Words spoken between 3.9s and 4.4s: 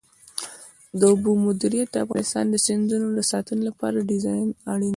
ډېر